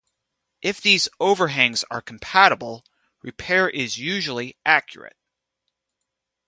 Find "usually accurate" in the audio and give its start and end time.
3.99-5.15